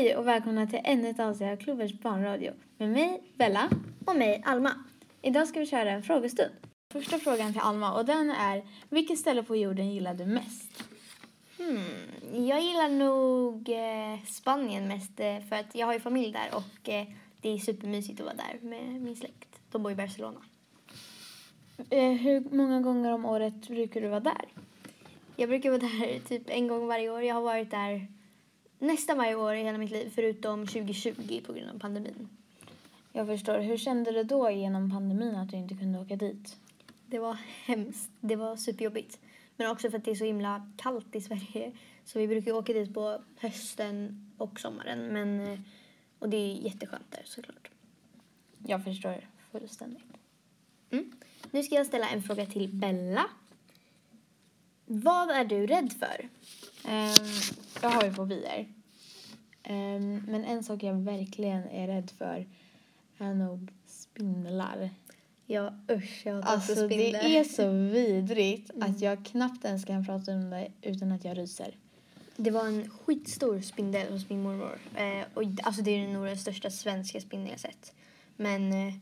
Hej 0.00 0.16
och 0.16 0.26
välkomna 0.26 0.66
till 0.66 0.80
ännu 0.84 1.08
ett 1.08 1.20
avsnitt 1.20 1.52
av 1.52 1.56
Klubbers 1.56 1.92
barnradio 1.92 2.52
med 2.78 2.90
mig 2.90 3.22
Bella. 3.34 3.70
Och 4.06 4.16
mig, 4.16 4.42
Alma. 4.44 4.74
Idag 5.22 5.48
ska 5.48 5.60
vi 5.60 5.66
köra 5.66 5.90
en 5.90 6.02
frågestund. 6.02 6.50
Första 6.92 7.18
frågan 7.18 7.52
till 7.52 7.60
Alma 7.60 7.92
och 7.92 8.04
den 8.04 8.30
är 8.30 8.62
vilket 8.88 9.18
ställe 9.18 9.42
på 9.42 9.56
jorden 9.56 9.90
gillar 9.90 10.14
du 10.14 10.26
mest? 10.26 10.84
Hmm, 11.58 12.46
jag 12.46 12.60
gillar 12.60 12.88
nog 12.88 13.68
eh, 13.68 14.24
Spanien 14.26 14.88
mest 14.88 15.20
eh, 15.20 15.40
för 15.48 15.56
att 15.56 15.74
jag 15.74 15.86
har 15.86 15.94
ju 15.94 16.00
familj 16.00 16.32
där 16.32 16.48
och 16.52 16.88
eh, 16.88 17.06
det 17.40 17.48
är 17.48 17.58
supermysigt 17.58 18.20
att 18.20 18.26
vara 18.26 18.36
där 18.36 18.68
med 18.68 19.00
min 19.00 19.16
släkt. 19.16 19.60
De 19.70 19.82
bor 19.82 19.92
i 19.92 19.94
Barcelona. 19.96 20.40
Eh, 21.90 22.12
hur 22.12 22.56
många 22.56 22.80
gånger 22.80 23.12
om 23.12 23.24
året 23.24 23.68
brukar 23.68 24.00
du 24.00 24.08
vara 24.08 24.20
där? 24.20 24.48
Jag 25.36 25.48
brukar 25.48 25.70
vara 25.70 25.80
där 25.80 26.20
typ 26.28 26.42
en 26.46 26.68
gång 26.68 26.86
varje 26.86 27.10
år. 27.10 27.22
Jag 27.22 27.34
har 27.34 27.42
varit 27.42 27.70
där 27.70 28.06
nästan 28.80 29.18
varje 29.18 29.34
år 29.34 29.54
i 29.54 29.62
hela 29.62 29.78
mitt 29.78 29.90
liv 29.90 30.12
förutom 30.14 30.66
2020 30.66 31.40
på 31.46 31.52
grund 31.52 31.70
av 31.70 31.78
pandemin. 31.78 32.28
Jag 33.12 33.26
förstår. 33.26 33.58
Hur 33.58 33.76
kände 33.76 34.10
du 34.12 34.22
då 34.22 34.50
genom 34.50 34.90
pandemin 34.90 35.34
att 35.34 35.50
du 35.50 35.56
inte 35.56 35.74
kunde 35.74 35.98
åka 35.98 36.16
dit? 36.16 36.56
Det 37.06 37.18
var 37.18 37.36
hemskt. 37.64 38.10
Det 38.20 38.36
var 38.36 38.56
superjobbigt. 38.56 39.18
Men 39.56 39.70
också 39.70 39.90
för 39.90 39.98
att 39.98 40.04
det 40.04 40.10
är 40.10 40.14
så 40.14 40.24
himla 40.24 40.70
kallt 40.76 41.16
i 41.16 41.20
Sverige. 41.20 41.72
Så 42.04 42.18
vi 42.18 42.28
brukar 42.28 42.52
åka 42.52 42.72
dit 42.72 42.94
på 42.94 43.22
hösten 43.36 44.26
och 44.38 44.60
sommaren. 44.60 45.06
Men, 45.06 45.64
och 46.18 46.28
det 46.28 46.36
är 46.36 46.54
jätteskönt 46.54 47.10
där 47.10 47.22
såklart. 47.24 47.70
Jag 48.66 48.84
förstår 48.84 49.28
fullständigt. 49.52 50.04
Mm. 50.90 51.12
Nu 51.50 51.62
ska 51.62 51.74
jag 51.74 51.86
ställa 51.86 52.08
en 52.08 52.22
fråga 52.22 52.46
till 52.46 52.68
Bella. 52.68 53.26
Vad 54.92 55.30
är 55.30 55.44
du 55.44 55.66
rädd 55.66 55.92
för? 55.92 56.28
Ehm, 56.88 57.14
jag 57.82 57.88
har 57.90 58.04
ju 58.04 58.12
fobier. 58.12 58.68
Ehm, 59.62 60.22
men 60.28 60.44
en 60.44 60.64
sak 60.64 60.82
jag 60.82 60.94
verkligen 60.94 61.68
är 61.68 61.86
rädd 61.86 62.10
för 62.18 62.46
är 63.18 63.34
nog 63.34 63.70
spindlar. 63.86 64.90
Ja, 65.46 65.74
usch, 65.90 66.22
jag 66.26 66.34
hatar 66.34 66.48
Alltså 66.52 66.74
spindlar. 66.74 67.22
det 67.22 67.38
är 67.38 67.44
så 67.44 67.70
vidrigt 67.92 68.70
att 68.80 69.00
jag 69.00 69.24
knappt 69.24 69.64
ens 69.64 69.84
kan 69.84 70.06
prata 70.06 70.32
om 70.32 70.50
det 70.50 70.68
utan 70.82 71.12
att 71.12 71.24
jag 71.24 71.38
ryser. 71.38 71.76
Det 72.36 72.50
var 72.50 72.66
en 72.66 72.90
skitstor 72.90 73.60
spindel 73.60 74.12
hos 74.12 74.28
min 74.28 74.42
mormor. 74.42 74.78
Eh, 74.96 75.26
och, 75.34 75.42
alltså 75.62 75.82
det 75.82 75.90
är 75.90 76.08
nog 76.08 76.26
den 76.26 76.38
största 76.38 76.70
svenska 76.70 77.20
spindeln 77.20 77.50
jag 77.50 77.60
sett. 77.60 77.92
Men 78.36 78.72
eh, 78.72 78.94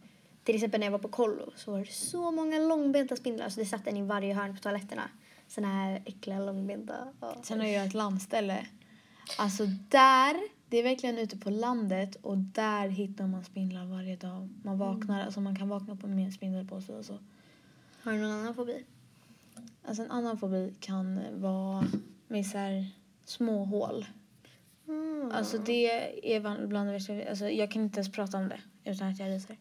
till 0.44 0.54
exempel 0.54 0.80
när 0.80 0.86
jag 0.86 0.92
var 0.92 0.98
på 0.98 1.08
kollo 1.08 1.52
så 1.56 1.70
var 1.70 1.78
det 1.78 1.92
så 1.92 2.30
många 2.30 2.58
långbenta 2.58 3.16
spindlar. 3.16 3.44
Alltså 3.44 3.60
det 3.60 3.66
satt 3.66 3.86
en 3.86 3.96
i 3.96 4.02
varje 4.02 4.34
hörn 4.34 4.56
på 4.56 4.62
toaletterna. 4.62 5.08
Såna 5.48 5.68
här 5.68 6.02
äckliga 6.04 6.40
långbenta. 6.40 7.08
Sen 7.42 7.60
har 7.60 7.66
jag 7.66 7.86
ett 7.86 7.94
landställe. 7.94 8.66
Alltså 9.38 9.66
där, 9.88 10.36
det 10.68 10.76
är 10.78 10.82
verkligen 10.82 11.18
ute 11.18 11.36
på 11.36 11.50
landet 11.50 12.16
och 12.22 12.38
där 12.38 12.88
hittar 12.88 13.26
man 13.26 13.44
spindlar 13.44 13.86
varje 13.86 14.16
dag. 14.16 14.48
Man 14.62 14.78
vaknar, 14.78 15.24
alltså 15.24 15.40
man 15.40 15.56
kan 15.56 15.68
vakna 15.68 15.96
på 15.96 16.06
med 16.06 16.24
en 16.24 16.32
spindel 16.32 16.66
på 16.68 16.80
sig 16.80 16.94
och 16.94 17.04
så. 17.04 17.18
Har 18.02 18.12
du 18.12 18.18
någon 18.18 18.30
annan 18.30 18.54
fobi? 18.54 18.84
Alltså 19.84 20.02
en 20.02 20.10
annan 20.10 20.38
fobi 20.38 20.74
kan 20.80 21.20
vara 21.40 21.84
med 22.28 22.46
så 22.46 22.58
här 22.58 22.90
små 23.24 23.64
hål. 23.64 24.06
Mm. 24.88 25.30
Alltså 25.32 25.58
det 25.58 26.34
är 26.34 26.66
bland 26.66 26.88
det 26.88 26.92
värsta, 26.92 27.28
alltså 27.28 27.48
jag 27.48 27.70
kan 27.70 27.82
inte 27.82 27.98
ens 27.98 28.12
prata 28.12 28.38
om 28.38 28.48
det 28.48 28.60
utan 28.84 29.08
att 29.08 29.18
jag 29.18 29.28
ryser. 29.28 29.56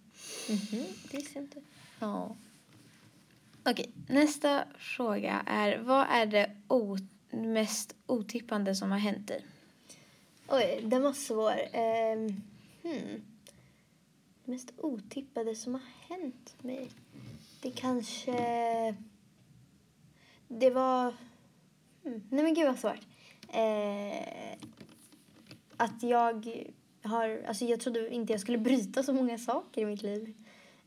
Mhm, 0.50 0.86
det 1.12 1.18
visste 1.18 1.32
jag 1.34 1.44
inte. 1.44 1.62
Ja. 2.00 2.36
Okej, 3.70 3.92
nästa 4.08 4.64
fråga 4.78 5.44
är 5.46 5.78
vad 5.78 6.06
är 6.10 6.26
det 6.26 6.52
mest 7.30 7.96
otippande 8.06 8.76
som 8.76 8.92
har 8.92 8.98
hänt 8.98 9.28
dig? 9.28 9.46
Oj, 10.48 10.82
den 10.84 11.04
var 11.04 11.14
svår. 11.14 11.52
Um, 11.52 12.42
hmm. 12.84 13.22
Det 14.46 14.52
mest 14.52 14.72
otippade 14.78 15.56
som 15.56 15.74
har 15.74 15.82
hänt 16.10 16.56
mig? 16.62 16.90
Det 17.62 17.72
kanske... 17.72 18.34
Det 20.48 20.70
var... 20.70 21.14
Hmm. 22.04 22.24
Nej 22.30 22.44
men 22.44 22.54
gud 22.54 22.66
vad 22.66 22.80
svårt. 22.80 23.08
Eh, 23.50 24.58
att 25.78 26.04
jag 26.04 26.64
har... 27.04 27.44
Alltså 27.48 27.66
jag 27.66 27.80
trodde 27.80 28.10
inte 28.10 28.34
jag 28.34 28.42
skulle 28.42 28.58
bryta 28.58 29.04
så 29.04 29.14
många 29.14 29.38
saker 29.38 29.82
i 29.82 29.86
mitt 29.86 30.02
liv. 30.02 30.34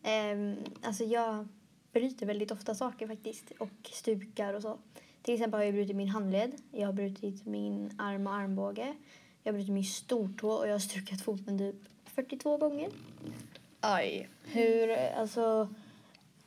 Eh, 0.03 0.55
alltså 0.83 1.05
jag 1.05 1.49
bryter 1.93 2.27
väldigt 2.27 2.51
ofta 2.51 2.75
saker 2.75 3.07
faktiskt. 3.07 3.51
Och 3.59 3.91
stukar 3.93 4.55
och 4.55 4.63
så. 4.63 4.79
Till 5.23 5.35
exempel 5.35 5.59
har 5.59 5.65
jag 5.65 5.75
brutit 5.75 5.97
min 5.97 6.09
handled. 6.09 6.53
Jag 6.73 6.87
har 6.87 6.93
brutit 6.93 7.47
min 7.47 7.95
arm 7.99 8.27
och 8.27 8.35
armbåge. 8.35 8.95
Jag 9.43 9.53
har 9.53 9.59
brutit 9.59 9.75
min 9.75 9.85
stortå 9.85 10.51
och 10.51 10.69
jag 10.69 10.73
har 10.73 10.79
stukat 10.79 11.21
foten 11.21 11.59
typ 11.59 11.77
42 12.05 12.57
gånger. 12.57 12.91
Aj. 13.81 14.29
Hur, 14.45 14.97
alltså, 14.97 15.69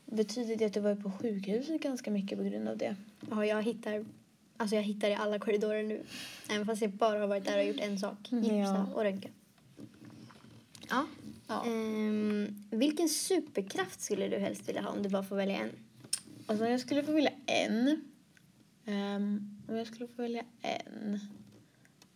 betyder 0.05 0.55
det 0.55 0.65
att 0.65 0.73
du 0.73 0.79
var 0.79 0.95
på 0.95 1.11
sjukhuset 1.11 1.81
ganska 1.81 2.11
mycket 2.11 2.37
på 2.37 2.43
grund 2.43 2.67
av 2.67 2.77
det? 2.77 2.95
Ja, 3.29 3.45
jag 3.45 3.63
hittar, 3.63 4.05
alltså 4.57 4.75
jag 4.75 4.83
hittar 4.83 5.09
i 5.09 5.13
alla 5.13 5.39
korridorer 5.39 5.83
nu. 5.83 6.03
Även 6.49 6.65
fast 6.65 6.81
jag 6.81 6.91
bara 6.91 7.19
har 7.19 7.27
varit 7.27 7.45
där 7.45 7.57
och 7.57 7.65
gjort 7.65 7.79
en 7.79 7.99
sak. 7.99 8.31
Mm, 8.31 8.43
Gipsa 8.43 8.55
ja. 8.57 8.87
och 8.93 9.03
röntga. 9.03 9.29
Ja. 10.89 11.05
Ja. 11.47 11.65
Ehm, 11.65 12.63
vilken 12.71 13.09
superkraft 13.09 14.01
skulle 14.01 14.27
du 14.27 14.37
helst 14.37 14.69
vilja 14.69 14.81
ha 14.81 14.89
om 14.89 15.03
du 15.03 15.09
bara 15.09 15.23
får 15.23 15.35
välja 15.35 15.57
en? 15.57 15.69
Alltså 16.45 16.65
jag 16.65 16.79
skulle 16.79 17.03
få 17.03 17.11
välja 17.11 17.31
en. 17.45 17.87
Um, 18.85 19.61
om 19.67 19.75
jag 19.75 19.87
skulle 19.87 20.07
få 20.07 20.21
välja 20.21 20.43
en. 20.61 21.19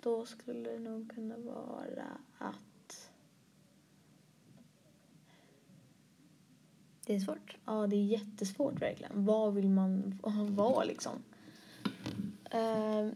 Då 0.01 0.25
skulle 0.25 0.69
det 0.69 0.79
nog 0.79 1.11
kunna 1.15 1.37
vara 1.37 2.17
att... 2.37 3.09
Det 7.05 7.15
är 7.15 7.19
svårt. 7.19 7.57
Ja, 7.65 7.87
det 7.87 7.95
är 7.95 8.03
jättesvårt 8.03 8.81
verkligen. 8.81 9.25
Vad 9.25 9.53
vill 9.53 9.69
man 9.69 10.19
vara 10.55 10.83
liksom? 10.83 11.23
Ehm, 12.51 13.15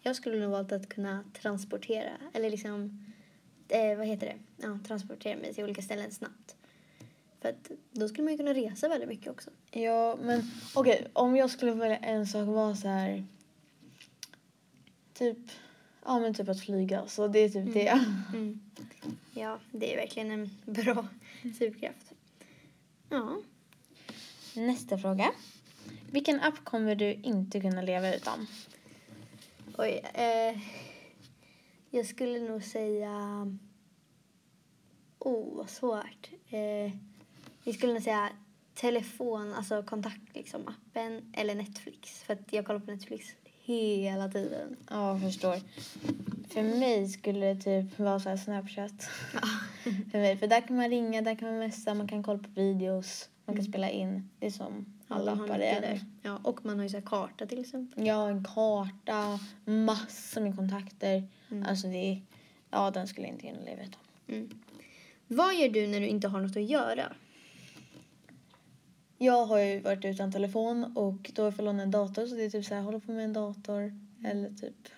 jag 0.00 0.16
skulle 0.16 0.40
nog 0.40 0.50
valt 0.50 0.72
att 0.72 0.88
kunna 0.88 1.24
transportera, 1.32 2.12
eller 2.32 2.50
liksom, 2.50 3.04
eh, 3.68 3.96
vad 3.96 4.06
heter 4.06 4.26
det? 4.26 4.66
Ja, 4.66 4.78
transportera 4.86 5.36
mig 5.36 5.54
till 5.54 5.64
olika 5.64 5.82
ställen 5.82 6.10
snabbt. 6.10 6.56
För 7.40 7.48
att 7.48 7.70
då 7.92 8.08
skulle 8.08 8.24
man 8.24 8.32
ju 8.32 8.36
kunna 8.36 8.54
resa 8.54 8.88
väldigt 8.88 9.08
mycket 9.08 9.32
också. 9.32 9.50
Ja, 9.70 10.18
men 10.22 10.50
okej. 10.74 11.06
om 11.12 11.36
jag 11.36 11.50
skulle 11.50 11.72
välja 11.72 11.96
en 11.96 12.26
sak 12.26 12.46
var 12.46 12.74
så 12.74 12.88
här... 12.88 13.24
Typ... 15.14 15.38
Ja, 16.04 16.18
men 16.18 16.34
typ 16.34 16.48
att 16.48 16.60
flyga. 16.60 17.06
Så 17.06 17.28
det 17.28 17.38
är 17.38 17.48
typ 17.48 17.74
det. 17.74 18.00
Mm. 18.34 18.60
Ja, 19.34 19.58
det 19.72 19.92
är 19.92 19.96
verkligen 19.96 20.30
en 20.30 20.50
bra 20.64 21.06
superkraft. 21.58 22.12
Ja. 23.08 23.42
Nästa 24.54 24.98
fråga. 24.98 25.32
Vilken 26.10 26.40
app 26.40 26.64
kommer 26.64 26.94
du 26.94 27.12
inte 27.12 27.60
kunna 27.60 27.82
leva 27.82 28.14
utan? 28.14 28.46
Oj. 29.78 30.02
Eh, 30.14 30.58
jag 31.96 32.06
skulle 32.06 32.38
nog 32.38 32.64
säga... 32.64 33.46
Oh, 35.18 35.56
vad 35.56 35.70
svårt. 35.70 36.30
Eh, 36.50 36.92
jag 37.64 37.74
skulle 37.74 37.92
nog 37.92 38.02
säga 38.02 38.30
telefon, 38.74 39.54
alltså 39.54 39.82
kontakt, 39.82 40.34
liksom, 40.34 40.68
appen 40.68 41.32
eller 41.32 41.54
Netflix. 41.54 42.22
För 42.22 42.32
att 42.32 42.52
jag 42.52 42.66
kollar 42.66 42.80
på 42.80 42.90
Netflix 42.90 43.26
hela 43.64 44.28
tiden. 44.28 44.76
Ja, 44.90 45.12
jag 45.12 45.20
förstår. 45.20 45.56
För 46.48 46.62
mig 46.62 47.08
skulle 47.08 47.54
det 47.54 47.60
typ 47.60 47.98
vara 47.98 48.20
så 48.20 48.28
här 48.28 48.36
Snapchat. 48.36 49.02
för 50.10 50.18
mig. 50.18 50.36
För 50.36 50.46
där 50.46 50.60
kan 50.60 50.76
man 50.76 50.90
ringa, 50.90 51.22
där 51.22 51.34
kan 51.34 51.48
man 51.48 51.58
messa, 51.58 51.94
man 51.94 52.08
kan 52.08 52.22
kolla 52.22 52.38
på 52.38 52.50
videos, 52.54 53.28
man 53.44 53.56
kan 53.56 53.64
spela 53.64 53.90
in. 53.90 54.30
Det 54.38 54.46
är 54.46 54.50
som 54.50 54.95
alla 55.08 55.32
appar 55.32 55.58
är. 55.58 55.80
där. 55.80 56.00
Ja, 56.22 56.40
och 56.44 56.64
man 56.64 56.76
har 56.76 56.82
ju 56.82 56.88
så 56.88 57.00
karta 57.00 57.46
till 57.46 57.60
exempel. 57.60 58.06
Ja, 58.06 58.28
en 58.28 58.44
karta, 58.44 59.40
massor 59.64 60.40
med 60.40 60.56
kontakter. 60.56 61.28
Mm. 61.50 61.66
Alltså 61.68 61.86
det. 61.86 62.20
Ja, 62.70 62.90
den 62.90 63.08
skulle 63.08 63.26
jag 63.26 63.34
inte 63.34 63.46
kunna 63.46 63.60
leva 63.64 63.82
utan. 63.82 64.00
Mm. 64.28 64.50
Vad 65.26 65.54
gör 65.54 65.68
du 65.68 65.86
när 65.86 66.00
du 66.00 66.06
inte 66.06 66.28
har 66.28 66.40
något 66.40 66.56
att 66.56 66.70
göra? 66.70 67.12
Jag 69.18 69.46
har 69.46 69.58
ju 69.58 69.80
varit 69.80 70.04
utan 70.04 70.32
telefon 70.32 70.96
och 70.96 71.30
då 71.34 71.42
har 71.42 71.52
jag 71.56 71.64
låna 71.64 71.82
en 71.82 71.90
dator 71.90 72.26
så 72.26 72.34
det 72.34 72.44
är 72.44 72.50
typ 72.50 72.64
så 72.64 72.74
här 72.74 72.82
hålla 72.82 73.00
på 73.00 73.12
med 73.12 73.24
en 73.24 73.32
dator 73.32 73.92
Mm. 74.18 74.30
eller 74.30 74.50
typ 74.50 74.88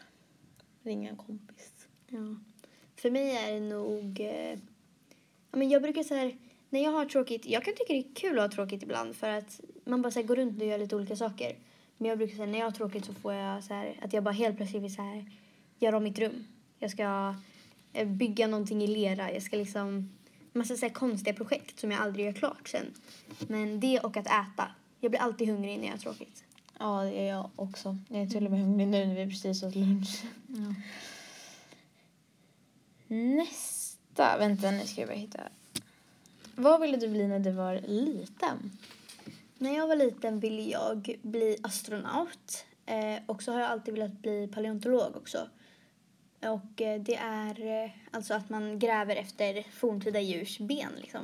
ringa 0.83 1.11
en 1.11 1.17
kompis. 1.17 1.73
Ja. 2.09 2.37
För 2.97 3.11
mig 3.11 3.31
är 3.37 3.53
det 3.53 3.61
nog... 3.61 4.21
Eh, 4.21 4.59
ja, 5.51 5.59
men 5.59 5.69
jag 5.69 5.83
brukar 5.83 6.03
så 6.03 6.15
här, 6.15 6.37
när 6.71 6.85
jag 6.85 6.91
har 6.91 7.05
tråkigt, 7.05 7.47
jag 7.47 7.65
kan 7.65 7.75
tycka 7.75 7.93
det 7.93 7.99
är 7.99 8.15
kul 8.15 8.39
att 8.39 8.45
ha 8.45 8.51
tråkigt 8.57 8.83
ibland 8.83 9.17
för 9.17 9.29
att 9.29 9.61
man 9.89 10.03
bara 10.03 10.11
så 10.11 10.21
här, 10.21 10.27
går 10.27 10.37
runt 10.37 10.61
och 10.61 10.67
gör 10.67 10.79
lite 10.79 10.97
olika 10.97 11.17
saker. 11.17 11.57
Men 11.97 12.09
jag 12.09 12.19
brukar 12.19 12.37
säga 12.37 12.47
när 12.47 12.59
jag 12.59 12.67
har 12.67 12.71
tråkigt 12.71 13.05
så 13.05 13.15
får 13.15 13.35
jag 13.35 13.65
så 13.65 13.75
här, 13.75 13.95
att 14.03 14.13
jag 14.13 14.25
bara 14.25 14.35
helt 14.35 14.57
plötsligt 14.57 14.83
vill 14.83 14.95
så 14.95 15.03
här, 15.03 15.25
göra 15.79 15.97
om 15.97 16.05
mitt 16.05 16.19
rum. 16.19 16.47
Jag 16.79 16.91
ska 16.91 17.35
eh, 17.93 18.09
bygga 18.09 18.47
någonting 18.47 18.83
i 18.83 18.87
lera. 18.87 19.33
Jag 19.33 19.43
ska 19.43 19.57
liksom, 19.57 20.11
massa 20.53 20.77
så 20.77 20.87
här 20.87 20.93
konstiga 20.93 21.35
projekt 21.35 21.81
som 21.81 21.91
jag 21.91 22.01
aldrig 22.01 22.27
gör 22.27 22.33
klart 22.33 22.69
sen. 22.69 22.95
Men 23.49 23.81
det 23.81 24.01
och 24.01 24.17
att 24.17 24.27
äta. 24.27 24.71
Jag 25.01 25.11
blir 25.11 25.21
alltid 25.21 25.49
hungrig 25.49 25.79
när 25.79 25.85
jag 25.85 25.93
har 25.93 25.99
tråkigt. 25.99 26.45
Ja, 26.79 27.03
det 27.03 27.21
är 27.21 27.29
jag 27.29 27.51
också. 27.57 27.99
Jag 28.09 28.23
är 28.23 28.27
till 28.27 28.45
och 28.45 28.51
med 28.51 28.61
hungrig 28.61 28.89
nu 28.89 29.07
när 29.07 29.15
vi 29.15 29.31
precis 29.31 29.63
åt 29.63 29.75
lunch. 29.75 30.23
Nästa, 33.07 34.39
vänta 34.39 34.71
nu 34.71 34.87
ska 34.87 35.01
jag 35.01 35.09
bara 35.09 35.19
hitta. 35.19 35.41
Vad 36.55 36.81
ville 36.81 36.97
du 36.97 37.09
bli 37.09 37.29
när 37.29 37.39
du 37.39 37.51
var 37.51 37.81
liten? 37.87 38.79
När 39.61 39.77
jag 39.77 39.87
var 39.87 39.97
liten 39.97 40.41
ville 40.41 40.63
jag 40.63 41.19
bli 41.23 41.57
astronaut. 41.63 42.67
Eh, 42.87 43.23
och 43.27 43.43
så 43.43 43.53
har 43.53 43.61
jag 43.61 43.71
alltid 43.71 43.95
velat 43.95 44.23
bli 44.23 44.49
paleontolog 44.49 45.17
också. 45.17 45.49
Och 46.41 46.83
eh, 46.83 47.01
det 47.01 47.15
är 47.15 47.85
eh, 47.85 47.91
alltså 48.11 48.35
att 48.35 48.51
man 48.51 48.79
gräver 48.79 49.17
efter 49.17 49.63
forntida 49.71 50.21
djurs 50.21 50.59
ben 50.59 50.93
liksom. 51.01 51.21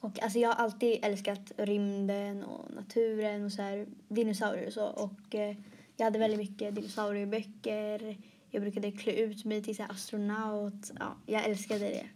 Och 0.00 0.22
alltså 0.22 0.38
jag 0.38 0.48
har 0.48 0.64
alltid 0.64 0.98
älskat 1.02 1.52
rymden 1.56 2.44
och 2.44 2.74
naturen 2.74 3.44
och 3.44 3.52
så 3.52 3.62
här 3.62 3.86
dinosaurier 4.08 4.66
och 4.66 4.72
så. 4.72 4.86
Och 4.86 5.34
eh, 5.34 5.56
jag 5.96 6.04
hade 6.04 6.18
väldigt 6.18 6.50
mycket 6.50 6.74
dinosaurieböcker. 6.74 8.16
Jag 8.50 8.62
brukade 8.62 8.92
klä 8.92 9.12
ut 9.12 9.44
mig 9.44 9.62
till 9.62 9.76
så 9.76 9.82
här 9.82 9.90
astronaut. 9.90 10.92
Ja, 10.98 11.16
jag 11.26 11.44
älskade 11.44 11.88
det. 11.88 12.06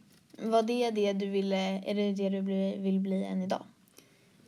Var 0.49 0.62
det 0.62 0.90
det 0.90 1.12
du 1.12 1.26
ville, 1.26 1.82
är 1.87 1.94
det 1.94 2.12
det 2.12 2.29
du 2.29 2.43
bli, 2.43 2.76
vill 2.79 3.00
bli 3.00 3.25
än 3.25 3.43
idag? 3.43 3.62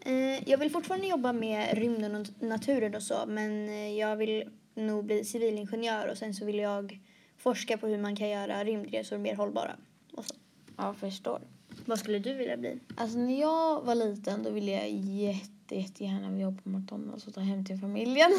Eh, 0.00 0.48
jag 0.48 0.58
vill 0.58 0.70
fortfarande 0.70 1.06
jobba 1.06 1.32
med 1.32 1.78
rymden 1.78 2.14
och 2.14 2.26
naturen 2.42 2.94
och 2.94 3.02
så, 3.02 3.24
men 3.26 3.68
eh, 3.68 3.98
jag 3.98 4.16
vill 4.16 4.44
nog 4.74 5.04
bli 5.04 5.24
civilingenjör 5.24 6.08
och 6.08 6.18
sen 6.18 6.34
så 6.34 6.44
vill 6.44 6.58
jag 6.58 7.00
forska 7.36 7.78
på 7.78 7.86
hur 7.86 7.98
man 7.98 8.16
kan 8.16 8.28
göra 8.28 8.64
rymdresor 8.64 9.18
mer 9.18 9.34
hållbara. 9.34 9.76
Och 10.12 10.24
så. 10.24 10.34
Ja, 10.76 10.94
förstår. 10.94 11.42
Vad 11.86 11.98
skulle 11.98 12.18
du 12.18 12.34
vilja 12.34 12.56
bli? 12.56 12.78
Alltså 12.96 13.18
när 13.18 13.40
jag 13.40 13.82
var 13.82 13.94
liten 13.94 14.42
då 14.42 14.50
ville 14.50 14.70
jag 14.70 14.90
jätte, 14.90 15.76
jättegärna 15.76 16.40
jobba 16.40 16.62
på 16.62 16.68
McDonalds 16.68 17.26
och 17.26 17.34
ta 17.34 17.40
hem 17.40 17.64
till 17.64 17.78
familjen. 17.78 18.30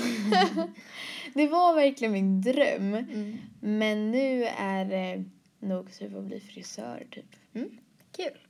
det 1.34 1.48
var 1.48 1.76
verkligen 1.76 2.12
min 2.12 2.42
dröm. 2.42 2.94
Mm. 2.94 3.38
Men 3.60 4.12
nu 4.12 4.44
är 4.44 4.86
det 4.86 5.24
nog 5.60 5.94
typ 5.94 6.16
att 6.16 6.24
bli 6.24 6.40
frisör 6.40 7.08
typ. 7.12 7.36
Mm. 7.54 7.70
Kul. 8.12 8.49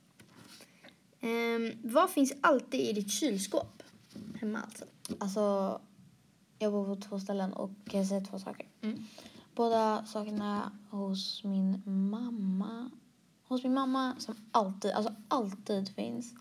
Ehm, 1.20 1.72
vad 1.82 2.10
finns 2.10 2.32
alltid 2.40 2.80
i 2.80 2.92
ditt 2.92 3.10
kylskåp? 3.10 3.82
Hemma 4.40 4.60
alltså. 4.60 4.84
Alltså, 5.18 5.80
jag 6.58 6.72
bor 6.72 6.94
på 6.94 7.00
två 7.02 7.20
ställen 7.20 7.52
och 7.52 7.70
kan 7.90 8.06
säga 8.06 8.20
två 8.20 8.38
saker. 8.38 8.66
Mm. 8.80 9.04
Båda 9.54 10.04
sakerna 10.06 10.72
hos 10.90 11.44
min 11.44 11.82
mamma. 12.10 12.90
Hos 13.48 13.62
min 13.62 13.74
mamma 13.74 14.14
som 14.18 14.34
alltid, 14.52 14.90
alltså 14.90 15.14
alltid 15.28 15.88
finns. 15.94 16.34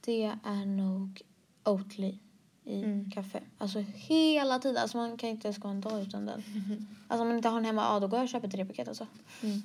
Det 0.00 0.24
är 0.44 0.66
nog 0.66 1.22
Oatly 1.64 2.18
i 2.64 2.82
Mm. 2.82 3.10
kaffe. 3.10 3.42
Alltså 3.58 3.78
hela 3.94 4.58
tiden. 4.58 4.82
Alltså 4.82 4.96
man 4.96 5.16
kan 5.16 5.28
inte 5.30 5.48
ens 5.48 5.58
gå 5.58 5.68
en 5.68 5.80
dag 5.80 6.02
utan 6.02 6.26
den. 6.26 6.42
Alltså 7.08 7.22
om 7.22 7.28
man 7.28 7.36
inte 7.36 7.48
har 7.48 7.56
den 7.56 7.64
hemma, 7.64 7.82
ja 7.82 8.00
då 8.00 8.08
går 8.08 8.18
jag 8.18 8.24
och 8.24 8.28
köper 8.28 8.48
tre 8.48 8.64
paket 8.64 8.88
alltså. 8.88 9.06
Mm. 9.42 9.62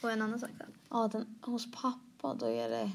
Och 0.00 0.12
en 0.12 0.22
annan 0.22 0.38
sak 0.38 0.50
då? 0.58 0.64
Ja, 0.90 1.08
den, 1.12 1.38
hos 1.42 1.72
pappa 1.72 2.34
då 2.34 2.46
är 2.46 2.68
det... 2.68 2.90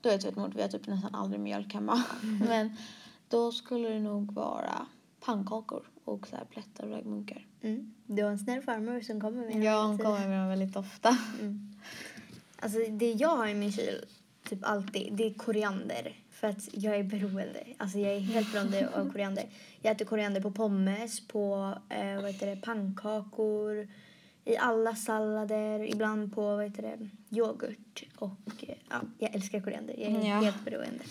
Då 0.00 0.08
är 0.08 0.12
det 0.12 0.18
tvättmord. 0.18 0.54
Vi 0.54 0.62
har 0.62 0.68
typ 0.68 0.86
nästan 0.86 1.14
aldrig 1.14 1.40
mjölk 1.40 1.74
hemma. 1.74 2.02
Men 2.48 2.76
då 3.28 3.52
skulle 3.52 3.88
det 3.88 4.00
nog 4.00 4.32
vara 4.32 4.86
pannkakor 5.20 5.90
och 6.04 6.26
så 6.26 6.36
här 6.36 6.44
plättar 6.44 6.84
och 6.84 6.90
raggmunkar. 6.90 7.46
Mm. 7.62 7.94
Du 8.06 8.22
har 8.22 8.30
en 8.30 8.38
snäll 8.38 8.62
farmor 8.62 9.00
som 9.00 9.20
kommer 9.20 9.46
med 9.46 9.54
Ja, 9.54 9.60
hela 9.60 9.82
hon 9.82 9.98
kommer 9.98 10.28
med 10.28 10.38
dem 10.38 10.48
väldigt 10.48 10.76
ofta. 10.76 11.16
Mm. 11.40 11.74
Alltså 12.58 12.78
det 12.90 13.12
jag 13.12 13.36
har 13.36 13.46
i 13.46 13.54
min 13.54 13.72
kyl, 13.72 14.04
typ 14.48 14.58
alltid, 14.62 15.12
det 15.12 15.26
är 15.26 15.34
koriander. 15.34 16.16
För 16.30 16.48
att 16.48 16.68
jag 16.74 16.96
är 16.96 17.02
beroende. 17.02 17.66
Alltså 17.76 17.98
jag 17.98 18.12
är 18.12 18.20
helt 18.20 18.52
beroende 18.52 18.88
av 18.94 19.12
koriander. 19.12 19.44
Jag 19.80 19.92
äter 19.92 20.04
koriander 20.04 20.40
på 20.40 20.50
pommes, 20.50 21.28
på 21.28 21.74
eh, 21.88 22.14
vad 22.14 22.26
heter 22.32 22.46
det, 22.46 22.56
pannkakor, 22.56 23.88
i 24.48 24.56
alla 24.56 24.94
sallader, 24.96 25.80
ibland 25.94 26.34
på 26.34 26.40
vad 26.56 26.64
heter 26.64 26.82
det, 26.82 27.08
yoghurt. 27.36 28.04
Och 28.16 28.30
eh, 28.60 28.74
ja, 28.88 29.00
jag 29.18 29.34
älskar 29.34 29.60
koriander. 29.60 29.94
Jag 29.98 30.12
är 30.12 30.28
Ja. 30.28 30.40
helt 30.40 30.64
beroende. 30.64 31.04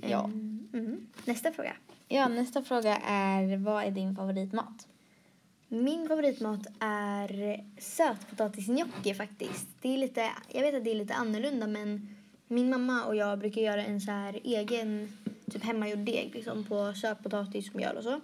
Ja. 0.00 0.24
Mm. 0.24 0.68
Mm. 0.72 1.06
Nästa 1.24 1.52
fråga. 1.52 1.72
Ja, 2.08 2.28
nästa 2.28 2.62
fråga 2.62 2.96
är 3.06 3.56
vad 3.56 3.84
är 3.84 3.90
din 3.90 4.16
favoritmat? 4.16 4.86
Min 5.68 6.08
favoritmat 6.08 6.66
är 6.80 7.64
sötpotatisgnocchi 7.78 9.14
faktiskt. 9.14 9.66
Det 9.82 9.94
är 9.94 9.98
lite, 9.98 10.30
jag 10.48 10.62
vet 10.62 10.74
att 10.74 10.84
det 10.84 10.90
är 10.90 10.94
lite 10.94 11.14
annorlunda 11.14 11.66
men 11.66 12.14
min 12.48 12.70
mamma 12.70 13.04
och 13.04 13.16
jag 13.16 13.38
brukar 13.38 13.60
göra 13.60 13.84
en 13.84 14.00
så 14.00 14.10
här 14.10 14.40
egen 14.44 15.12
typ 15.50 15.64
hemmagjord 15.64 15.98
deg 15.98 16.30
liksom 16.34 16.64
på 16.64 16.92
sötpotatis, 16.94 17.74
mjöl 17.74 17.96
och 17.96 18.02
så. 18.04 18.20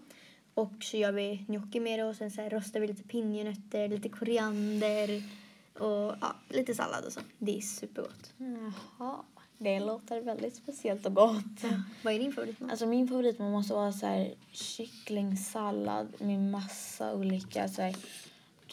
Och 0.56 0.72
så 0.80 0.96
gör 0.96 1.12
vi 1.12 1.44
gnocchi 1.48 1.80
med 1.80 1.98
det 1.98 2.04
och 2.04 2.16
sen 2.16 2.30
så 2.30 2.42
rostar 2.42 2.80
vi 2.80 2.86
lite 2.86 3.02
pinjenötter, 3.02 3.88
lite 3.88 4.08
koriander 4.08 5.22
och 5.78 6.14
ja, 6.20 6.36
lite 6.48 6.74
sallad 6.74 7.04
och 7.04 7.12
så. 7.12 7.20
Det 7.38 7.56
är 7.56 7.60
supergott. 7.60 8.32
Jaha, 8.98 9.16
det 9.58 9.80
låter 9.80 10.20
väldigt 10.20 10.56
speciellt 10.56 11.06
och 11.06 11.14
gott. 11.14 11.62
Vad 12.02 12.14
är 12.14 12.18
din 12.18 12.32
favoritmat? 12.32 12.70
Alltså 12.70 12.86
min 12.86 13.08
favoritmat 13.08 13.50
måste 13.50 13.74
vara 13.74 13.92
så 13.92 14.06
här 14.06 14.34
kycklingsallad 14.50 16.08
med 16.18 16.40
massa 16.40 17.14
olika 17.14 17.68
så 17.68 17.82
här, 17.82 17.96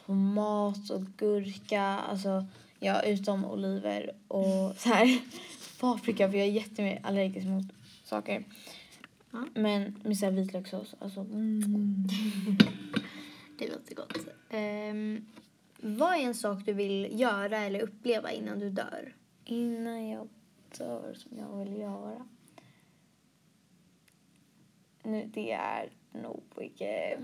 tomat 0.06 0.90
och 0.90 1.02
gurka. 1.18 1.84
Alltså 1.84 2.46
ja, 2.80 3.02
utom 3.02 3.46
oliver 3.46 4.12
och 4.28 4.76
så 4.78 4.90
här 4.90 5.20
paprika 5.80 6.32
för 6.32 6.38
jag 6.38 6.48
är 6.48 6.52
jättemycket 6.52 7.06
allergisk 7.06 7.48
mot 7.48 7.66
saker. 8.04 8.44
Men 9.54 10.00
med 10.04 10.18
så 10.18 10.26
här 10.26 10.32
vitlökssås, 10.32 10.96
alltså 11.00 11.20
mm. 11.20 11.62
Det 13.58 13.70
låter 13.70 13.96
gott. 13.96 14.18
Ehm, 14.50 15.26
vad 15.82 16.14
är 16.14 16.20
en 16.20 16.36
sak 16.36 16.66
du 16.66 16.74
vill 16.74 17.20
göra 17.20 17.58
eller 17.58 17.80
uppleva 17.80 18.32
innan 18.32 18.60
du 18.60 18.70
dör? 18.70 19.16
Innan 19.46 20.08
jag 20.08 20.28
dör 20.78 21.14
som 21.14 21.38
jag 21.38 21.58
vill 21.58 21.78
göra. 21.78 22.28
Nu, 25.04 25.30
det 25.34 25.52
är 25.52 25.92
nog... 26.12 26.44
Eh, 26.80 27.20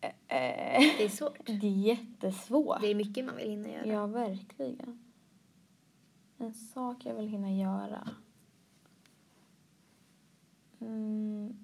eh, 0.00 0.82
Det 0.98 1.04
är 1.04 1.08
svårt. 1.08 1.46
det 1.46 1.66
är 1.66 1.86
jättesvårt. 1.86 2.80
Det 2.80 2.90
är 2.90 2.94
mycket 2.94 3.24
man 3.24 3.36
vill 3.36 3.50
hinna 3.50 3.68
göra. 3.68 3.86
Ja, 3.86 4.06
verkligen. 4.06 5.11
En 6.42 6.54
sak 6.54 6.96
jag 7.04 7.14
vill 7.14 7.28
hinna 7.28 7.52
göra. 7.52 8.08
Mm. 10.80 11.56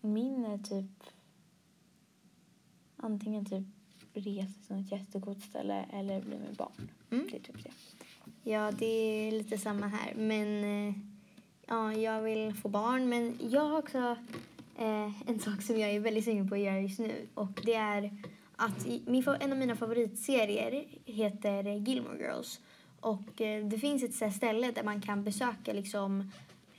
Min 0.00 0.44
är 0.44 0.58
typ 0.58 1.04
antingen 2.96 3.44
typ 3.44 3.64
resa 4.14 4.52
till 4.66 4.76
något 4.76 4.92
jättegott 4.92 5.42
ställe 5.42 5.84
eller 5.92 6.20
bli 6.20 6.38
med 6.38 6.54
barn. 6.54 6.90
Mm. 7.10 7.28
Det 7.30 7.36
är 7.36 7.40
typ 7.40 7.64
det. 7.64 7.70
Ja, 8.50 8.72
det 8.78 8.86
är 8.86 9.32
lite 9.32 9.58
samma 9.58 9.86
här. 9.86 10.14
Men 10.14 10.64
eh, 10.64 10.94
ja, 11.66 11.92
jag 11.92 12.22
vill 12.22 12.54
få 12.54 12.68
barn. 12.68 13.08
Men 13.08 13.38
jag 13.50 13.68
har 13.68 13.78
också 13.78 14.16
eh, 14.76 15.28
en 15.30 15.38
sak 15.40 15.62
som 15.62 15.78
jag 15.78 15.90
är 15.90 16.00
väldigt 16.00 16.24
sugen 16.24 16.48
på 16.48 16.54
att 16.54 16.60
göra 16.60 16.80
just 16.80 16.98
nu. 16.98 17.26
Och 17.34 17.60
det 17.64 17.74
är 17.74 18.10
att 18.56 18.86
min, 19.06 19.24
en 19.40 19.52
av 19.52 19.58
mina 19.58 19.76
favoritserier 19.76 20.84
heter 21.04 21.62
Gilmore 21.62 22.18
Girls. 22.18 22.60
Och 23.00 23.40
eh, 23.40 23.66
det 23.66 23.78
finns 23.78 24.02
ett 24.02 24.14
så 24.14 24.30
ställe 24.30 24.70
där 24.70 24.82
man 24.82 25.00
kan 25.00 25.24
besöka 25.24 25.72
liksom 25.72 26.30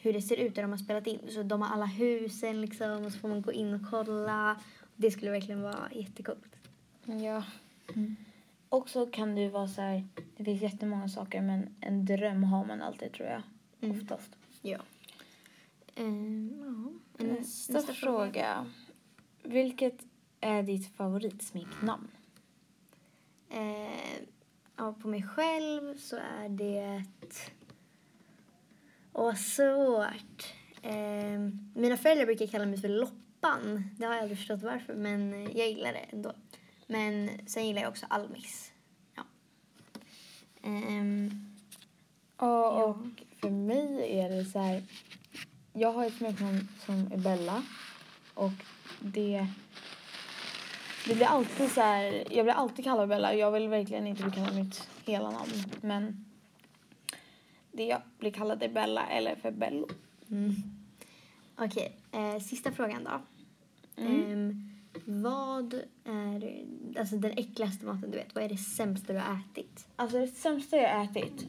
hur 0.01 0.13
det 0.13 0.21
ser 0.21 0.37
ut 0.37 0.55
där 0.55 0.61
de 0.61 0.71
har 0.71 0.77
spelat 0.77 1.07
in. 1.07 1.19
Så 1.29 1.43
de 1.43 1.61
har 1.61 1.73
alla 1.73 1.85
husen 1.85 2.61
liksom 2.61 3.05
och 3.05 3.11
så 3.11 3.19
får 3.19 3.27
man 3.27 3.41
gå 3.41 3.51
in 3.51 3.73
och 3.73 3.81
kolla. 3.91 4.61
Det 4.95 5.11
skulle 5.11 5.31
verkligen 5.31 5.61
vara 5.61 5.89
jättecoolt. 5.91 6.55
Ja. 7.05 7.43
Och 8.69 8.89
så 8.89 9.05
kan 9.05 9.37
ju 9.37 9.49
vara 9.49 9.67
så 9.67 9.81
här, 9.81 10.07
det 10.37 10.43
finns 10.43 10.61
jättemånga 10.61 11.09
saker 11.09 11.41
men 11.41 11.75
en 11.81 12.05
dröm 12.05 12.43
har 12.43 12.65
man 12.65 12.81
alltid 12.81 13.11
tror 13.13 13.27
jag. 13.27 13.41
Mm. 13.81 13.97
Oftast. 13.97 14.35
Ja. 14.61 14.79
Um, 15.95 16.99
ja. 17.17 17.25
Nästa, 17.25 17.93
fråga. 17.93 18.65
Vilket 19.43 20.03
är 20.41 20.63
ditt 20.63 20.95
favoritsmeknamn? 20.95 22.07
Eh, 23.49 24.19
ja, 24.77 24.95
på 25.01 25.07
mig 25.07 25.23
själv 25.23 25.97
så 25.97 26.15
är 26.15 26.49
det... 26.49 27.03
Åh, 29.13 29.35
svårt. 29.35 30.53
Eh, 30.81 31.39
mina 31.75 31.97
föräldrar 31.97 32.25
brukar 32.25 32.47
kalla 32.47 32.65
mig 32.65 32.81
för 32.81 32.89
Loppan. 32.89 33.89
Det 33.97 34.05
har 34.05 34.13
jag 34.13 34.21
aldrig 34.21 34.37
förstått 34.37 34.61
varför, 34.61 34.95
men 34.95 35.33
eh, 35.33 35.57
jag 35.57 35.69
gillar 35.69 35.93
det 35.93 36.05
ändå. 36.09 36.33
Men 36.87 37.29
sen 37.47 37.67
gillar 37.67 37.81
jag 37.81 37.89
också 37.89 38.05
Almis. 38.09 38.71
Ja. 39.15 39.23
Ehm, 40.61 41.47
Ja, 42.39 42.83
och 42.83 42.97
för 43.41 43.49
mig 43.49 44.19
är 44.19 44.29
det 44.29 44.45
så 44.45 44.59
här... 44.59 44.83
Jag 45.73 45.93
har 45.93 46.05
ett 46.05 46.13
smeknamn 46.13 46.67
som 46.85 47.11
är 47.11 47.17
Bella. 47.17 47.63
Och 48.33 48.51
det... 48.99 49.47
Det 51.07 51.15
blir 51.15 51.25
alltid 51.25 51.71
så 51.71 51.81
här... 51.81 52.23
Jag 52.31 52.45
blir 52.45 52.53
alltid 52.53 52.85
kallad 52.85 53.09
Bella. 53.09 53.33
Jag 53.33 53.51
vill 53.51 53.67
verkligen 53.67 54.07
inte 54.07 54.23
bli 54.23 54.31
kallad 54.31 54.55
mitt 54.55 54.89
hela 55.05 55.31
namn. 55.31 55.51
Men 55.81 56.25
det 57.71 57.85
jag 57.85 58.01
blir 58.19 58.31
kallad 58.31 58.63
är 58.63 58.69
Bella 58.69 59.07
eller 59.07 59.35
för 59.35 59.51
Bello. 59.51 59.87
mm. 60.29 60.53
Okej, 61.55 61.91
eh, 62.11 62.39
sista 62.39 62.71
frågan 62.71 63.03
då. 63.03 63.21
Mm. 64.01 64.31
Ehm, 64.31 64.71
vad 65.05 65.73
är 66.03 66.65
alltså, 66.99 67.15
den 67.15 67.31
äckligaste 67.31 67.85
maten 67.85 68.11
du 68.11 68.17
vet? 68.17 68.35
Vad 68.35 68.43
är 68.43 68.49
det 68.49 68.57
sämsta 68.57 69.13
du 69.13 69.19
har 69.19 69.39
ätit? 69.51 69.87
Alltså 69.95 70.19
det 70.19 70.27
sämsta 70.27 70.77
jag 70.77 71.03
ätit. 71.03 71.45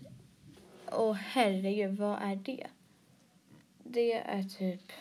Åh 0.93 1.13
herregud, 1.13 1.97
vad 1.97 2.19
är 2.23 2.37
det? 2.37 2.67
Det 3.85 4.13
är 4.13 4.43
typ... 4.43 4.93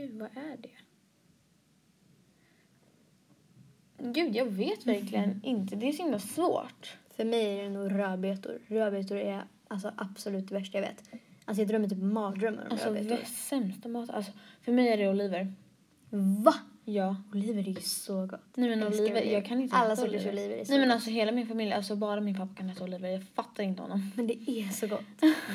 Gud, 0.00 0.18
vad 0.18 0.28
är 0.36 0.56
det? 0.56 0.70
Gud, 3.98 4.36
jag 4.36 4.46
vet 4.46 4.86
verkligen 4.86 5.40
inte. 5.44 5.76
Det 5.76 5.88
är 5.88 5.92
så 5.92 6.02
himla 6.02 6.18
svårt. 6.18 6.96
För 7.16 7.24
mig 7.24 7.58
är 7.58 7.62
det 7.62 7.70
nog 7.70 7.92
rödbetor. 7.98 8.58
Rödbetor 8.66 9.16
är 9.16 9.44
alltså 9.68 9.92
absolut 9.96 10.48
det 10.48 10.54
värsta 10.54 10.78
jag 10.78 10.82
vet. 10.86 11.10
Alltså 11.44 11.60
jag 11.62 11.68
drömmer 11.68 11.88
typ 11.88 11.98
mardrömmar 12.02 12.62
om 12.66 12.72
Alltså, 12.72 12.86
rödbetor. 12.88 13.16
det 13.16 13.24
sämsta 13.26 13.88
mat. 13.88 14.10
Alltså, 14.10 14.32
för 14.62 14.72
mig 14.72 14.88
är 14.88 14.96
det 14.96 15.08
oliver. 15.10 15.52
Va? 16.44 16.54
Ja. 16.84 17.16
Oliver 17.34 17.62
är 17.62 17.72
ju 17.72 17.80
så 17.80 18.26
gott. 18.26 18.40
Nej 18.54 18.68
men 18.70 18.82
Älskar 18.82 19.02
oliver, 19.04 19.20
oliver. 19.20 19.34
jag 19.34 19.44
kan 19.44 19.60
inte 19.60 19.76
Alla 19.76 19.96
sorters 19.96 20.26
oliver 20.26 20.56
är 20.56 20.64
så 20.64 20.70
Nej 20.72 20.80
men 20.80 20.90
alltså 20.90 21.10
hela 21.10 21.32
min 21.32 21.46
familj, 21.46 21.72
alltså 21.72 21.96
bara 21.96 22.20
min 22.20 22.34
pappa 22.34 22.54
kan 22.54 22.70
äta 22.70 22.84
oliver. 22.84 23.08
Jag 23.08 23.22
fattar 23.34 23.62
inte 23.64 23.82
honom. 23.82 24.10
Men 24.16 24.26
det 24.26 24.50
är 24.50 24.68
så 24.68 24.86
gott. 24.86 25.00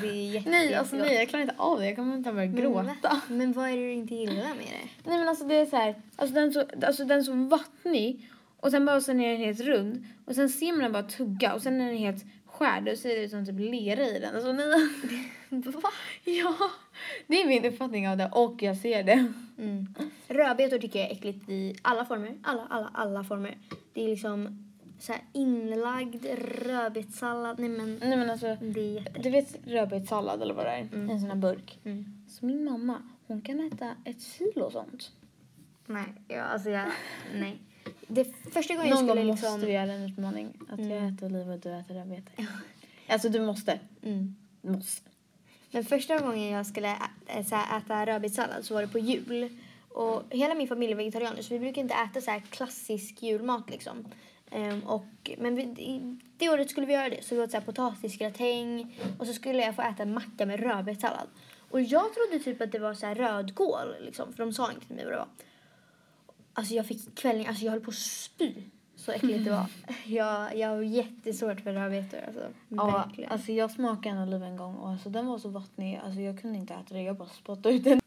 Det 0.01 0.07
är 0.07 0.31
jätte, 0.31 0.49
Nej 0.55 0.75
alltså 0.75 0.95
nej 0.95 1.15
jag 1.15 1.29
klarar 1.29 1.41
inte 1.43 1.55
av 1.57 1.79
det. 1.79 1.85
Jag 1.85 1.95
kommer 1.95 2.15
inte 2.17 2.31
börja 2.31 2.47
Men 2.49 2.61
gråta. 2.61 2.83
va? 3.03 3.21
Men 3.27 3.53
vad 3.53 3.69
är 3.69 3.75
det 3.75 3.81
du 3.81 3.91
inte 3.93 4.15
gillar 4.15 4.35
med 4.35 4.57
det? 4.57 5.09
Nej 5.09 5.19
men 5.19 5.27
alltså 5.29 5.45
det 5.45 5.55
är 5.55 5.65
så 5.65 5.75
här, 5.75 5.95
alltså 6.15 6.35
den 6.35 6.53
så, 6.53 6.63
alltså 6.85 7.05
den 7.05 7.19
är 7.19 7.23
så 7.23 7.33
vattnig 7.33 8.29
och 8.59 8.71
sen 8.71 8.85
bara 8.85 9.01
sen 9.01 9.21
är 9.21 9.31
den 9.31 9.37
helt 9.41 9.59
rund 9.59 10.05
och 10.25 10.35
sen 10.35 10.49
ser 10.49 10.71
man 10.71 10.79
den 10.81 10.91
bara 10.91 11.03
tugga 11.03 11.53
och 11.53 11.61
sen 11.61 11.81
är 11.81 11.85
den 11.87 11.97
helt 11.97 12.25
skärd 12.55 12.89
och 12.89 12.97
så 12.97 13.07
är 13.07 13.15
det 13.15 13.29
som 13.29 13.45
typ 13.45 13.59
lera 13.59 14.03
i 14.03 14.19
den. 14.19 14.35
Alltså 14.35 14.51
nej. 14.51 14.89
Va? 15.49 15.89
Ja, 16.23 16.55
det 17.27 17.41
är 17.41 17.47
min 17.47 17.65
uppfattning 17.65 18.09
av 18.09 18.17
det 18.17 18.29
och 18.31 18.61
jag 18.61 18.77
ser 18.77 19.03
det. 19.03 19.33
Mm. 19.57 19.95
Rödbetor 20.27 20.77
tycker 20.77 20.99
jag 20.99 21.09
är 21.09 21.13
äckligt 21.13 21.49
i 21.49 21.75
alla 21.81 22.05
former. 22.05 22.37
Alla, 22.43 22.67
alla, 22.69 22.91
alla 22.93 23.23
former. 23.23 23.57
Det 23.93 24.03
är 24.03 24.07
liksom 24.07 24.65
så 24.99 25.13
här 25.13 25.21
inlagd 25.33 26.25
rödbetssallad. 26.65 27.59
Nej 27.59 27.69
men 27.69 27.99
Nej 28.03 28.17
men 28.17 28.29
alltså, 28.29 28.57
det 28.61 28.97
är 28.97 29.23
du 29.23 29.29
vet 29.29 29.67
rödbetssallad 29.67 30.41
eller 30.41 30.53
vad 30.53 30.65
det 30.65 30.71
är? 30.71 30.81
Mm. 30.81 31.09
En 31.09 31.19
sån 31.19 31.29
här 31.29 31.37
burk. 31.37 31.79
Mm. 31.83 32.05
Så 32.29 32.45
min 32.45 32.63
mamma, 32.63 33.01
hon 33.27 33.41
kan 33.41 33.67
äta 33.67 33.95
ett 34.05 34.21
kilo 34.21 34.71
sånt. 34.71 35.11
Nej, 35.87 36.13
ja, 36.27 36.41
alltså 36.41 36.69
jag... 36.69 36.87
Nej. 37.33 37.57
Det 38.07 38.27
första 38.51 38.73
gången 38.73 38.89
jag 38.89 38.95
Någon 38.95 39.07
skulle 39.09 39.21
gång 39.21 39.31
liksom... 39.31 39.51
måste 39.51 39.65
vi 39.65 39.73
göra 39.73 39.91
en 39.93 40.03
utmaning. 40.03 40.53
Att 40.69 40.79
jag 40.79 40.91
Mm. 40.91 41.13
äter 41.15 41.25
oliver 41.25 41.53
och 41.53 41.59
du 41.59 41.73
äter 41.73 41.93
rödbetor. 41.95 42.45
Alltså 43.07 43.29
du 43.29 43.39
måste. 43.41 43.79
Mm. 44.03 44.35
Måste. 44.61 45.09
Men 45.71 45.85
första 45.85 46.17
gången 46.19 46.49
jag 46.51 46.65
skulle 46.65 46.97
äta 47.27 48.05
rödbetssallad 48.05 48.65
så 48.65 48.73
var 48.73 48.81
det 48.81 48.87
på 48.87 48.99
jul. 48.99 49.49
Och 49.89 50.23
hela 50.29 50.55
min 50.55 50.67
familj 50.67 50.91
är 50.91 50.95
vegetarianer 50.95 51.41
så 51.41 51.53
vi 51.53 51.59
brukar 51.59 51.81
inte 51.81 51.93
äta 51.95 52.21
så 52.21 52.31
här 52.31 52.39
klassisk 52.39 53.23
julmat 53.23 53.69
liksom. 53.69 54.05
Ehm, 54.51 54.79
och, 54.83 55.31
men 55.37 55.55
vi, 55.55 56.01
det 56.37 56.49
året 56.49 56.69
skulle 56.69 56.87
vi 56.87 56.93
göra 56.93 57.09
det. 57.09 57.23
Så 57.25 57.35
vi 57.35 57.41
åt 57.41 57.51
så 57.51 57.57
här 57.57 57.65
potatisgratäng 57.65 58.99
och 59.19 59.27
så 59.27 59.33
skulle 59.33 59.63
jag 59.63 59.75
få 59.75 59.81
äta 59.81 60.03
en 60.03 60.13
macka 60.13 60.45
med 60.45 60.59
rödbetssallad. 60.59 61.27
Och 61.69 61.81
jag 61.81 62.05
trodde 62.13 62.43
typ 62.43 62.61
att 62.61 62.71
det 62.71 62.79
var 62.79 62.93
så 62.93 63.05
här 63.05 63.15
rödkål 63.15 63.95
liksom, 64.01 64.33
för 64.33 64.43
de 64.43 64.53
sa 64.53 64.71
inte 64.71 64.85
till 64.87 64.95
mig 64.95 65.05
vad 65.05 65.13
det 65.13 65.17
var. 65.17 65.27
Alltså 66.57 66.73
jag 66.73 66.85
fick 66.85 67.15
kvällning, 67.15 67.47
alltså 67.47 67.65
jag 67.65 67.71
höll 67.71 67.81
på 67.81 67.89
att 67.91 67.95
spy. 67.97 68.53
Så 68.95 69.11
äckligt 69.11 69.45
det 69.45 69.51
var. 69.51 69.65
Jag, 70.05 70.57
jag 70.57 70.69
har 70.69 70.81
jättesvårt 70.81 71.61
för 71.61 71.73
rödbetor 71.73 72.19
alltså. 72.27 72.41
Ja, 72.69 72.85
Verkligen. 73.07 73.31
alltså 73.31 73.51
jag 73.51 73.71
smakade 73.71 74.15
en 74.15 74.27
oliv 74.27 74.43
en 74.43 74.57
gång 74.57 74.75
och 74.75 74.89
alltså 74.89 75.09
den 75.09 75.25
var 75.27 75.37
så 75.37 75.49
vattnig. 75.49 76.01
Alltså 76.05 76.21
jag 76.21 76.41
kunde 76.41 76.57
inte 76.57 76.73
äta 76.73 76.93
det. 76.93 77.01
Jag 77.01 77.15
bara 77.17 77.29
spottade 77.29 77.75
ut 77.75 77.83
den. 77.83 77.99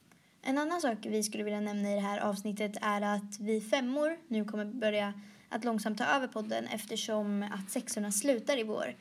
En 0.42 0.58
annan 0.58 0.80
sak 0.80 0.98
vi 1.02 1.22
skulle 1.22 1.44
vilja 1.44 1.60
nämna 1.60 1.90
i 1.92 1.94
det 1.94 2.00
här 2.00 2.20
avsnittet 2.20 2.72
är 2.82 3.02
att 3.02 3.40
vi 3.40 3.60
femmor 3.60 4.16
nu 4.28 4.44
kommer 4.44 4.64
börja 4.64 5.12
att 5.48 5.64
långsamt 5.64 5.98
ta 5.98 6.04
över 6.04 6.26
podden 6.28 6.66
eftersom 6.66 7.42
att 7.42 7.70
sexorna 7.70 8.12
slutar 8.12 8.58
i 8.58 8.62
vår. 8.62 8.94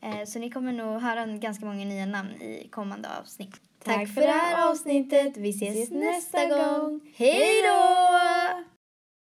Eh, 0.00 0.24
Så 0.26 0.38
ni 0.38 0.50
kommer 0.50 0.72
nog 0.72 1.00
höra 1.02 1.20
en 1.20 1.40
ganska 1.40 1.66
många 1.66 1.84
nya 1.84 2.06
namn 2.06 2.30
i 2.30 2.68
kommande 2.70 3.08
avsnitt. 3.20 3.60
Tack 3.84 4.08
för 4.08 4.20
det 4.20 4.26
här 4.26 4.70
avsnittet. 4.70 5.36
Vi 5.36 5.50
ses 5.50 5.90
nästa 5.90 6.46
gång. 6.46 7.00
Hej 7.16 7.62
då! 7.62 8.64